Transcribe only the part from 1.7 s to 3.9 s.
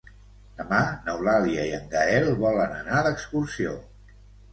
i en Gaël volen anar d'excursió.